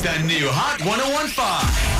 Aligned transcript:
It's 0.00 0.06
the 0.06 0.22
new 0.28 0.46
Hot 0.48 0.78
1015. 0.86 1.34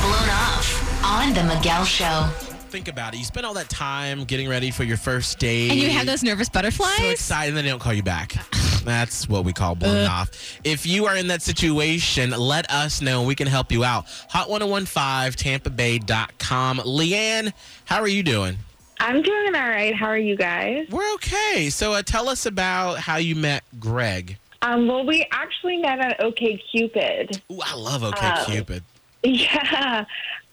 Blown 0.00 0.30
off 0.30 1.04
on 1.04 1.34
The 1.34 1.44
Miguel 1.54 1.84
Show. 1.84 2.26
Think 2.70 2.88
about 2.88 3.12
it. 3.12 3.18
You 3.18 3.24
spend 3.24 3.44
all 3.44 3.52
that 3.52 3.68
time 3.68 4.24
getting 4.24 4.48
ready 4.48 4.70
for 4.70 4.82
your 4.82 4.96
first 4.96 5.38
date. 5.38 5.70
And 5.70 5.78
you 5.78 5.90
have 5.90 6.06
those 6.06 6.22
nervous 6.22 6.48
butterflies? 6.48 6.96
so 6.96 7.10
excited, 7.10 7.48
and 7.48 7.56
then 7.58 7.64
they 7.66 7.70
don't 7.70 7.80
call 7.82 7.92
you 7.92 8.02
back. 8.02 8.34
That's 8.84 9.28
what 9.28 9.44
we 9.44 9.52
call 9.52 9.74
blown 9.74 10.06
Uh. 10.06 10.10
off. 10.10 10.30
If 10.64 10.86
you 10.86 11.04
are 11.04 11.14
in 11.16 11.26
that 11.26 11.42
situation, 11.42 12.30
let 12.30 12.70
us 12.70 13.02
know. 13.02 13.18
and 13.18 13.28
We 13.28 13.34
can 13.34 13.46
help 13.46 13.70
you 13.70 13.84
out. 13.84 14.06
Hot1015 14.32 15.36
TampaBay.com. 15.36 16.78
Leanne, 16.78 17.52
how 17.84 18.00
are 18.00 18.08
you 18.08 18.22
doing? 18.22 18.56
I'm 19.00 19.20
doing 19.20 19.54
all 19.54 19.68
right. 19.68 19.94
How 19.94 20.06
are 20.06 20.16
you 20.16 20.34
guys? 20.36 20.86
We're 20.88 21.12
okay. 21.16 21.68
So 21.68 21.92
uh, 21.92 22.00
tell 22.02 22.30
us 22.30 22.46
about 22.46 23.00
how 23.00 23.16
you 23.16 23.34
met 23.34 23.64
Greg. 23.78 24.38
Um, 24.62 24.86
well, 24.86 25.04
we 25.04 25.26
actually 25.32 25.76
met 25.78 26.00
on 26.00 26.14
OK 26.20 26.62
Cupid. 26.70 27.42
Ooh, 27.50 27.60
I 27.62 27.74
love 27.74 28.04
OK 28.04 28.18
Uh, 28.26 28.44
Cupid. 28.44 28.82
Yeah. 29.24 30.04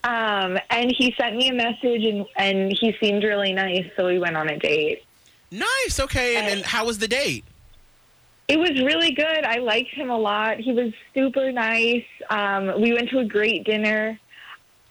Um, 0.04 0.60
and 0.70 0.94
he 0.96 1.14
sent 1.20 1.36
me 1.36 1.50
a 1.50 1.54
message 1.54 2.04
and, 2.06 2.24
and 2.36 2.72
he 2.72 2.96
seemed 3.02 3.24
really 3.24 3.52
nice, 3.52 3.86
so 3.98 4.06
we 4.06 4.20
went 4.20 4.38
on 4.38 4.48
a 4.48 4.58
date. 4.60 5.04
Nice. 5.52 6.00
Okay. 6.00 6.36
And, 6.38 6.48
and 6.48 6.62
how 6.64 6.86
was 6.86 7.00
the 7.00 7.08
date? 7.08 7.44
It 8.48 8.58
was 8.60 8.72
really 8.82 9.12
good. 9.12 9.44
I 9.44 9.58
liked 9.58 9.90
him 9.90 10.10
a 10.12 10.18
lot. 10.18 10.58
He 10.58 10.72
was 10.72 10.94
super 11.16 11.52
nice. 11.52 12.06
Um, 12.30 12.80
we 12.80 12.94
went 12.94 13.10
to 13.10 13.20
a 13.20 13.26
great 13.26 13.64
dinner. 13.64 14.20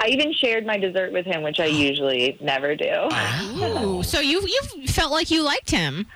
I 0.00 0.08
even 0.08 0.32
shared 0.32 0.66
my 0.66 0.77
dessert 0.77 1.12
with 1.12 1.27
him, 1.27 1.42
which 1.42 1.60
I 1.60 1.66
usually 1.88 2.36
never 2.41 2.75
do. 2.75 3.08
Ooh, 3.53 4.03
so 4.03 4.20
you 4.20 4.42
you 4.47 4.86
felt 4.88 5.12
like 5.12 5.30
you 5.30 5.42
liked 5.44 5.70
him. 5.70 6.06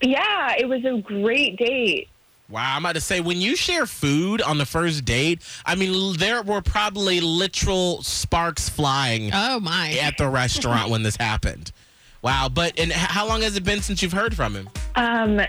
Yeah, 0.00 0.54
it 0.56 0.68
was 0.68 0.84
a 0.84 1.00
great 1.00 1.56
date. 1.56 2.08
Wow, 2.52 2.76
I'm 2.76 2.82
about 2.84 2.96
to 2.96 3.00
say 3.00 3.20
when 3.22 3.40
you 3.40 3.56
share 3.56 3.86
food 3.86 4.42
on 4.42 4.58
the 4.58 4.66
first 4.66 5.06
date, 5.06 5.42
I 5.64 5.74
mean 5.74 6.18
there 6.18 6.42
were 6.42 6.60
probably 6.60 7.18
literal 7.20 8.02
sparks 8.02 8.68
flying 8.68 9.30
Oh 9.32 9.58
my. 9.58 9.92
at 10.02 10.18
the 10.18 10.28
restaurant 10.28 10.90
when 10.90 11.02
this 11.02 11.16
happened. 11.16 11.72
Wow, 12.20 12.50
but 12.52 12.78
and 12.78 12.92
how 12.92 13.26
long 13.26 13.40
has 13.40 13.56
it 13.56 13.64
been 13.64 13.80
since 13.80 14.02
you've 14.02 14.12
heard 14.12 14.36
from 14.36 14.54
him? 14.54 14.68
Um, 14.96 15.40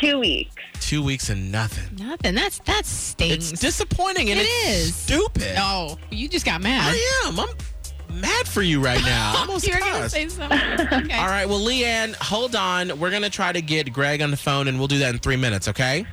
two 0.00 0.20
weeks. 0.20 0.54
Two 0.80 1.02
weeks 1.02 1.28
and 1.28 1.50
nothing. 1.50 1.96
Nothing. 2.06 2.36
That's 2.36 2.60
that's 2.60 2.88
stings. 2.88 3.50
It's 3.50 3.60
disappointing 3.60 4.30
and 4.30 4.38
It 4.38 4.44
it's 4.44 4.78
is. 4.90 4.94
stupid. 4.94 5.56
Oh, 5.58 5.98
you 6.10 6.28
just 6.28 6.46
got 6.46 6.62
mad. 6.62 6.94
I 6.94 7.26
am. 7.26 7.40
I'm 7.40 8.20
mad 8.20 8.46
for 8.46 8.62
you 8.62 8.80
right 8.80 9.02
now. 9.02 9.34
Almost 9.40 9.66
you 9.66 9.74
were 9.74 9.80
gonna 9.80 10.08
say 10.08 10.28
something. 10.28 10.56
Okay. 10.56 11.18
All 11.18 11.26
right, 11.26 11.46
well, 11.48 11.58
Leanne, 11.58 12.14
hold 12.14 12.54
on. 12.54 13.00
We're 13.00 13.10
gonna 13.10 13.28
try 13.28 13.52
to 13.52 13.60
get 13.60 13.92
Greg 13.92 14.22
on 14.22 14.30
the 14.30 14.36
phone, 14.36 14.68
and 14.68 14.78
we'll 14.78 14.86
do 14.88 14.98
that 15.00 15.12
in 15.14 15.18
three 15.18 15.36
minutes. 15.36 15.66
Okay? 15.66 16.06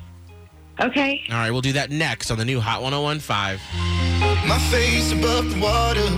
Okay. 0.80 1.22
All 1.30 1.36
right, 1.36 1.52
we'll 1.52 1.62
do 1.62 1.74
that 1.74 1.92
next 1.92 2.32
on 2.32 2.38
the 2.38 2.46
new 2.46 2.60
Hot 2.60 2.82
1015. 2.82 3.60
My 4.48 4.58
face 4.72 5.12
above 5.12 5.54
the 5.54 5.60
water. 5.60 6.10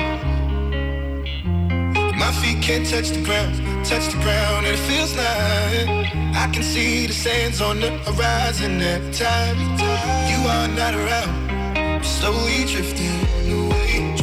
My 2.15 2.31
feet 2.31 2.61
can't 2.61 2.87
touch 2.87 3.09
the 3.09 3.21
ground, 3.23 3.58
touch 3.86 4.08
the 4.13 4.21
ground, 4.21 4.65
and 4.65 4.75
it 4.75 4.80
feels 4.80 5.13
like 5.17 6.08
I 6.36 6.49
can 6.53 6.63
see 6.63 7.08
the 7.08 7.13
sands 7.13 7.59
on 7.59 7.80
the 7.81 7.89
horizon 7.89 8.80
every 8.81 9.11
time 9.13 9.58
you 10.30 10.47
are 10.47 10.67
not 10.69 10.93
around. 10.93 11.52
I'm 11.77 12.03
slowly 12.03 12.63
drifting 12.65 13.19
away, 13.52 14.15
drifting 14.15 14.21
away. 14.21 14.23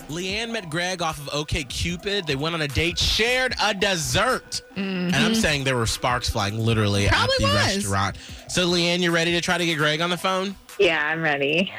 Leanne 0.11 0.51
met 0.51 0.69
Greg 0.69 1.01
off 1.01 1.17
of 1.17 1.29
OK 1.33 1.63
Cupid. 1.63 2.27
They 2.27 2.35
went 2.35 2.53
on 2.53 2.61
a 2.61 2.67
date, 2.67 2.99
shared 2.99 3.55
a 3.61 3.73
dessert. 3.73 4.61
And 4.75 5.15
I'm 5.15 5.33
saying 5.35 5.63
there 5.63 5.77
were 5.77 5.87
sparks 5.87 6.29
flying 6.29 6.59
literally 6.59 7.07
Probably 7.07 7.33
at 7.33 7.39
the 7.39 7.45
was. 7.45 7.53
restaurant. 7.55 8.17
So, 8.49 8.67
Leanne, 8.67 8.99
you 8.99 9.11
ready 9.11 9.31
to 9.31 9.41
try 9.41 9.57
to 9.57 9.65
get 9.65 9.77
Greg 9.77 10.01
on 10.01 10.09
the 10.09 10.17
phone? 10.17 10.55
Yeah, 10.77 11.01
I'm 11.07 11.21
ready. 11.21 11.71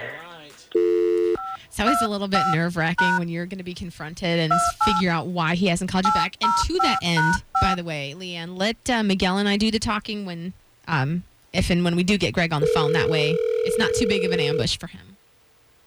It's 0.74 1.80
always 1.80 2.00
a 2.02 2.08
little 2.08 2.28
bit 2.28 2.42
nerve 2.52 2.76
wracking 2.76 3.18
when 3.18 3.28
you're 3.28 3.46
going 3.46 3.58
to 3.58 3.64
be 3.64 3.74
confronted 3.74 4.38
and 4.38 4.52
figure 4.84 5.10
out 5.10 5.26
why 5.26 5.54
he 5.54 5.66
hasn't 5.68 5.90
called 5.90 6.04
you 6.04 6.12
back. 6.12 6.36
And 6.42 6.52
to 6.66 6.78
that 6.82 6.98
end, 7.02 7.34
by 7.60 7.74
the 7.74 7.84
way, 7.84 8.14
Leanne, 8.16 8.56
let 8.58 8.76
uh, 8.90 9.02
Miguel 9.02 9.38
and 9.38 9.48
I 9.48 9.56
do 9.56 9.70
the 9.70 9.78
talking 9.78 10.24
when, 10.26 10.52
um, 10.88 11.22
if 11.52 11.70
and 11.70 11.82
when 11.84 11.96
we 11.96 12.02
do 12.02 12.18
get 12.18 12.32
Greg 12.34 12.52
on 12.52 12.60
the 12.60 12.66
phone. 12.68 12.92
That 12.92 13.08
way, 13.10 13.30
it's 13.36 13.78
not 13.78 13.92
too 13.94 14.06
big 14.06 14.24
of 14.24 14.32
an 14.32 14.40
ambush 14.40 14.76
for 14.78 14.86
him. 14.86 15.16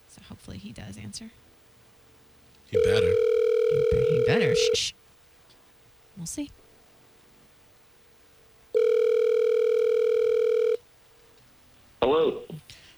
So 0.10 0.22
hopefully 0.28 0.58
he 0.58 0.72
does 0.72 0.98
answer. 0.98 1.30
You 2.72 2.84
better. 2.84 3.14
He 3.72 3.86
better. 3.92 4.06
He 4.10 4.24
better. 4.28 4.56
Shh, 4.56 4.78
shh. 4.78 4.94
We'll 6.18 6.26
see. 6.26 6.50
Hello. 12.02 12.42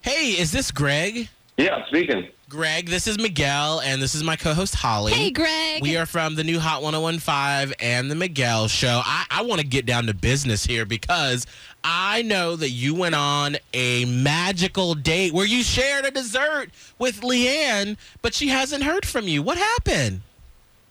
Hey, 0.02 0.30
is 0.38 0.52
this 0.52 0.70
Greg? 0.70 1.28
Yeah, 1.58 1.84
speaking. 1.86 2.28
Greg, 2.48 2.88
this 2.88 3.08
is 3.08 3.18
Miguel, 3.18 3.80
and 3.80 4.00
this 4.00 4.14
is 4.14 4.22
my 4.22 4.36
co 4.36 4.54
host, 4.54 4.76
Holly. 4.76 5.12
Hey, 5.12 5.32
Greg. 5.32 5.82
We 5.82 5.96
are 5.96 6.06
from 6.06 6.36
the 6.36 6.44
new 6.44 6.60
Hot 6.60 6.82
1015 6.84 7.74
and 7.80 8.08
the 8.08 8.14
Miguel 8.14 8.68
Show. 8.68 9.02
I, 9.04 9.26
I 9.28 9.42
want 9.42 9.60
to 9.60 9.66
get 9.66 9.84
down 9.84 10.06
to 10.06 10.14
business 10.14 10.64
here 10.64 10.86
because 10.86 11.46
I 11.82 12.22
know 12.22 12.54
that 12.54 12.70
you 12.70 12.94
went 12.94 13.16
on 13.16 13.56
a 13.74 14.04
magical 14.04 14.94
date 14.94 15.34
where 15.34 15.44
you 15.44 15.64
shared 15.64 16.04
a 16.04 16.12
dessert 16.12 16.70
with 16.96 17.22
Leanne, 17.22 17.96
but 18.22 18.34
she 18.34 18.48
hasn't 18.48 18.84
heard 18.84 19.04
from 19.04 19.26
you. 19.26 19.42
What 19.42 19.58
happened? 19.58 20.20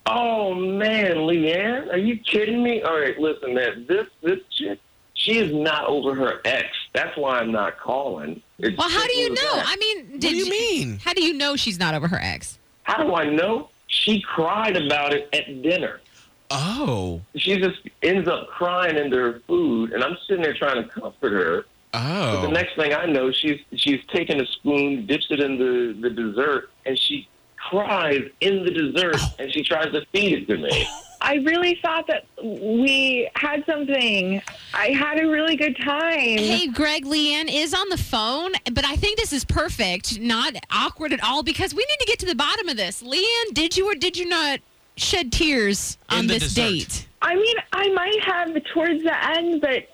Oh 0.06 0.54
man, 0.54 1.16
Leanne, 1.16 1.92
are 1.94 1.98
you 1.98 2.18
kidding 2.18 2.62
me? 2.62 2.82
All 2.82 3.00
right, 3.00 3.18
listen, 3.18 3.54
man. 3.54 3.86
This 3.88 4.08
this 4.22 4.40
chick, 4.52 4.80
she 5.14 5.38
is 5.38 5.54
not 5.54 5.86
over 5.86 6.14
her 6.14 6.42
ex. 6.44 6.68
That's 6.94 7.16
why 7.16 7.40
I'm 7.40 7.54
not 7.54 7.80
calling. 7.80 8.42
It's 8.60 8.78
well, 8.78 8.90
how 8.90 9.06
do 9.06 9.16
you 9.18 9.30
know? 9.30 9.56
that. 9.56 9.66
I 9.68 9.76
mean, 9.78 10.06
What 10.12 10.22
do 10.22 10.36
you 10.36 10.50
mean? 10.50 11.00
How 11.04 11.14
do 11.14 11.24
you 11.24 11.34
know 11.34 11.56
she's 11.56 11.78
not 11.78 11.94
over 11.94 12.08
her 12.08 12.20
ex? 12.22 12.58
How 12.84 13.04
do 13.04 13.14
I 13.14 13.26
know? 13.30 13.70
She 13.88 14.22
cried 14.22 14.76
about 14.76 15.14
it 15.14 15.30
at 15.34 15.62
dinner. 15.62 16.02
Oh. 16.50 17.22
She 17.36 17.58
just 17.60 17.80
ends 18.02 18.28
up 18.28 18.48
crying 18.48 18.98
into 18.98 19.18
her 19.18 19.42
food, 19.48 19.92
and 19.94 20.04
I'm 20.04 20.18
sitting 20.28 20.42
there 20.42 20.54
trying 20.54 20.82
to 20.84 20.90
comfort 20.90 21.34
her. 21.34 21.66
But 21.92 22.42
the 22.42 22.48
Oh. 22.48 22.52
next 22.52 22.76
thing 22.76 22.94
I 22.94 23.06
know, 23.06 23.32
she's 23.32 23.60
she's 23.76 24.04
taken 24.08 24.40
a 24.42 24.46
spoon, 24.46 25.06
dips 25.06 25.28
it 25.30 25.40
in 25.40 25.58
the, 25.58 25.96
the 26.02 26.10
dessert, 26.10 26.70
and 26.86 26.98
she 26.98 27.28
cries 27.70 28.22
in 28.42 28.64
the 28.64 28.72
dessert, 28.72 29.16
oh. 29.18 29.36
and 29.40 29.52
she 29.54 29.64
tries 29.64 29.92
to 29.94 30.06
feed 30.12 30.34
it 30.40 30.48
to 30.48 30.58
me. 30.58 30.88
I 31.22 31.36
really 31.36 31.80
thought 31.82 32.08
that 32.08 32.26
we 32.44 33.30
had 33.36 33.66
something. 33.66 34.42
I 34.74 34.90
had 34.90 35.20
a 35.20 35.28
really 35.28 35.56
good 35.56 35.76
time. 35.84 36.38
Hey, 36.38 36.68
Greg, 36.68 37.06
Leanne 37.06 37.50
is 37.52 37.74
on 37.74 37.90
the 37.90 37.98
phone, 37.98 38.52
but 38.72 38.86
I 38.86 38.96
think 38.96 39.18
this 39.18 39.34
is 39.34 39.44
perfect, 39.44 40.20
not 40.20 40.56
awkward 40.72 41.14
at 41.14 41.24
all, 41.24 41.44
because 41.44 41.74
we 41.74 41.86
need 41.90 42.00
to 42.00 42.06
get 42.06 42.20
to 42.20 42.26
the 42.26 42.36
bottom 42.36 42.70
of 42.70 42.78
this. 42.78 43.02
Leanne, 43.02 43.54
did 43.54 43.76
you 43.76 43.90
or 43.90 43.96
did 43.96 44.18
you 44.18 44.28
not 44.28 44.60
shed 44.96 45.32
tears 45.32 45.98
In 46.12 46.18
on 46.18 46.28
this 46.28 46.44
dessert. 46.44 46.62
date? 46.62 47.08
I 47.22 47.36
mean, 47.36 47.56
I 47.74 47.90
might 47.94 48.24
have 48.24 48.64
towards 48.74 49.04
the 49.04 49.30
end, 49.38 49.62
but 49.62 49.88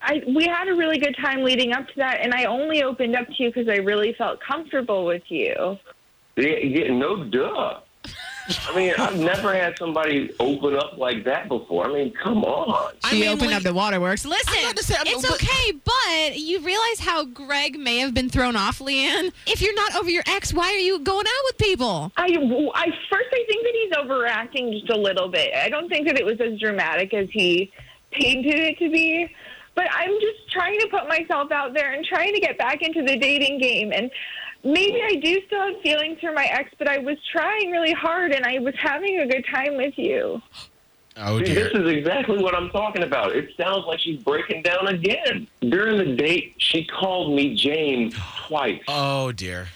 I 0.00 0.22
we 0.34 0.44
had 0.44 0.68
a 0.68 0.74
really 0.74 0.98
good 0.98 1.16
time 1.20 1.42
leading 1.42 1.72
up 1.72 1.86
to 1.88 1.94
that, 1.96 2.20
and 2.20 2.32
I 2.32 2.44
only 2.44 2.82
opened 2.82 3.16
up 3.16 3.26
to 3.26 3.42
you 3.42 3.50
because 3.50 3.68
I 3.68 3.76
really 3.76 4.14
felt 4.14 4.40
comfortable 4.40 5.04
with 5.04 5.22
you. 5.28 5.78
Yeah, 6.36 6.56
yeah, 6.56 6.92
no 6.92 7.24
duh. 7.24 7.80
I 8.68 8.76
mean, 8.76 8.92
I've 8.98 9.16
never 9.18 9.54
had 9.54 9.78
somebody 9.78 10.30
open 10.38 10.76
up 10.76 10.98
like 10.98 11.24
that 11.24 11.48
before. 11.48 11.86
I 11.86 11.92
mean, 11.92 12.12
come 12.12 12.44
on. 12.44 12.92
I 13.02 13.10
She 13.10 13.20
mean, 13.20 13.28
opened 13.30 13.48
like- 13.52 13.56
up 13.56 13.62
the 13.62 13.72
waterworks. 13.72 14.24
Listen, 14.26 14.58
about 14.62 14.76
to 14.76 14.84
say, 14.84 14.94
I'm- 14.96 15.06
it's 15.06 15.22
but- 15.22 15.34
okay, 15.42 15.72
but 15.84 16.38
you 16.38 16.60
realize 16.60 17.00
how 17.00 17.24
Greg 17.24 17.78
may 17.78 17.98
have 17.98 18.12
been 18.12 18.28
thrown 18.28 18.56
off, 18.56 18.80
Leanne? 18.80 19.32
If 19.46 19.62
you're 19.62 19.74
not 19.74 19.96
over 19.96 20.10
your 20.10 20.24
ex, 20.26 20.52
why 20.52 20.68
are 20.72 20.78
you 20.78 20.98
going 20.98 21.26
out 21.26 21.44
with 21.44 21.58
people? 21.58 22.12
I, 22.16 22.24
I 22.24 22.84
first 23.10 23.28
I 23.32 23.44
think 23.48 23.62
that 23.64 23.72
he's 23.82 23.92
overacting 23.98 24.72
just 24.72 24.90
a 24.90 24.96
little 24.96 25.28
bit. 25.28 25.54
I 25.54 25.68
don't 25.68 25.88
think 25.88 26.06
that 26.08 26.18
it 26.18 26.24
was 26.24 26.40
as 26.40 26.58
dramatic 26.60 27.14
as 27.14 27.28
he 27.30 27.72
painted 28.10 28.54
it 28.54 28.78
to 28.78 28.90
be. 28.90 29.28
But 29.74 29.86
I'm 29.92 30.12
just 30.20 30.50
trying 30.52 30.78
to 30.80 30.86
put 30.86 31.08
myself 31.08 31.50
out 31.50 31.74
there 31.74 31.92
and 31.94 32.04
trying 32.04 32.32
to 32.32 32.38
get 32.40 32.56
back 32.58 32.80
into 32.82 33.02
the 33.02 33.16
dating 33.16 33.58
game. 33.58 33.92
And 33.92 34.08
maybe 34.64 35.00
I 35.02 35.16
do 35.16 35.40
still 35.46 35.60
have 35.60 35.80
feelings 35.82 36.18
for 36.20 36.32
my 36.32 36.46
ex, 36.46 36.70
but 36.78 36.88
I 36.88 36.98
was 36.98 37.16
trying 37.30 37.70
really 37.70 37.92
hard 37.92 38.32
and 38.32 38.44
I 38.44 38.58
was 38.58 38.74
having 38.78 39.20
a 39.20 39.26
good 39.26 39.44
time 39.52 39.76
with 39.76 39.96
you. 39.96 40.40
Oh, 41.16 41.38
See, 41.38 41.44
dear. 41.44 41.64
this 41.64 41.74
is 41.74 41.88
exactly 41.88 42.38
what 42.42 42.56
I'm 42.56 42.70
talking 42.70 43.04
about. 43.04 43.36
It 43.36 43.50
sounds 43.56 43.84
like 43.86 44.00
she's 44.00 44.20
breaking 44.22 44.62
down 44.62 44.88
again. 44.88 45.46
During 45.60 45.98
the 45.98 46.16
date, 46.16 46.54
she 46.58 46.84
called 46.84 47.36
me 47.36 47.54
James 47.54 48.16
twice. 48.46 48.82
Oh 48.88 49.30
dear. 49.30 49.68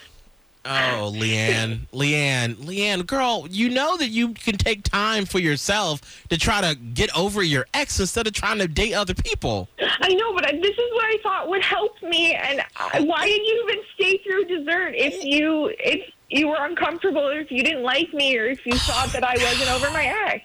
Oh, 0.65 1.11
Leanne, 1.15 1.87
Leanne, 1.93 2.55
Leanne, 2.55 3.07
girl, 3.07 3.47
you 3.49 3.69
know 3.69 3.95
that 3.95 4.09
you 4.09 4.33
can 4.33 4.57
take 4.57 4.83
time 4.83 5.25
for 5.25 5.39
yourself 5.39 6.25
to 6.29 6.37
try 6.37 6.59
to 6.59 6.75
get 6.75 7.15
over 7.17 7.41
your 7.41 7.65
ex 7.73 7.99
instead 7.99 8.27
of 8.27 8.33
trying 8.33 8.57
to 8.59 8.67
date 8.67 8.93
other 8.93 9.13
people. 9.13 9.69
I 9.79 10.13
know, 10.13 10.33
but 10.33 10.45
I, 10.45 10.51
this 10.51 10.71
is 10.71 10.93
what 10.93 11.05
I 11.05 11.17
thought 11.23 11.49
would 11.49 11.63
help 11.63 12.01
me. 12.03 12.33
And 12.35 12.61
I, 12.75 12.99
why 12.99 13.25
did 13.25 13.41
you 13.41 13.69
even 13.69 13.83
stay 13.95 14.17
through 14.17 14.45
dessert 14.45 14.95
if 14.95 15.23
you 15.23 15.73
if 15.79 16.11
you 16.29 16.49
were 16.49 16.57
uncomfortable, 16.59 17.27
or 17.27 17.39
if 17.39 17.51
you 17.51 17.63
didn't 17.63 17.83
like 17.83 18.13
me, 18.13 18.37
or 18.37 18.45
if 18.45 18.65
you 18.65 18.73
thought 18.73 19.11
that 19.13 19.23
I 19.23 19.35
wasn't 19.35 19.71
over 19.71 19.89
my 19.91 20.13
ex? 20.27 20.43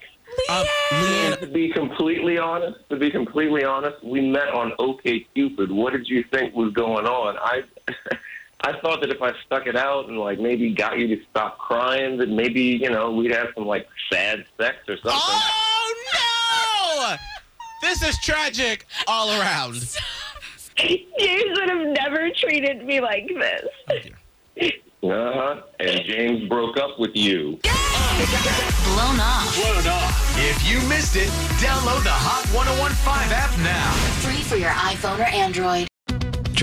Uh, 0.49 0.65
Leanne, 0.91 1.41
To 1.41 1.47
be 1.47 1.71
completely 1.71 2.39
honest, 2.39 2.79
to 2.89 2.97
be 2.97 3.11
completely 3.11 3.65
honest, 3.65 4.03
we 4.05 4.21
met 4.21 4.49
on 4.49 4.73
OK 4.79 5.27
Cupid. 5.35 5.71
What 5.71 5.93
did 5.93 6.09
you 6.09 6.23
think 6.23 6.55
was 6.55 6.73
going 6.73 7.07
on? 7.07 7.37
I 7.39 7.65
I 8.65 8.81
thought 8.81 9.03
that 9.03 9.11
if 9.11 9.21
I 9.21 9.33
stuck 9.45 9.67
it 9.67 9.77
out 9.77 10.09
and 10.09 10.19
like 10.19 10.41
maybe 10.41 10.73
got 10.73 10.99
you 10.99 11.07
to 11.15 11.23
stop 11.29 11.59
crying, 11.59 12.17
that 12.17 12.31
maybe 12.31 12.63
you 12.63 12.89
know 12.89 13.11
we'd 13.11 13.31
have 13.31 13.49
some 13.55 13.67
like 13.67 13.87
sad 14.11 14.47
sex 14.59 14.79
or 14.89 14.97
something. 14.97 15.13
oh 15.13 15.95
no! 17.11 17.17
This 17.83 18.03
is 18.03 18.17
tragic 18.23 18.87
all 19.07 19.29
around. 19.39 19.75
James 20.77 21.59
would 21.59 21.69
have 21.69 21.87
never 21.89 22.31
treated 22.31 22.87
me 22.87 23.03
like 23.03 23.29
this. 23.29 23.69
Uh 25.03 25.33
huh. 25.35 25.63
And 25.81 26.01
James 26.07 26.49
broke 26.49 26.79
up 26.79 26.99
with 26.99 27.15
you. 27.15 27.59
Blown 27.63 29.21
off. 29.21 29.55
Blown 29.55 29.87
off. 29.93 30.39
If 30.39 30.67
you 30.67 30.81
missed 30.89 31.17
it, 31.17 31.29
download 31.61 32.03
the 32.03 32.09
Hot 32.11 32.47
1015 32.55 33.31
app 33.31 33.53
now. 33.59 33.93
Free 34.23 34.43
for 34.43 34.57
your 34.57 34.71
iPhone 34.71 35.19
or 35.19 35.25
Android. 35.25 35.87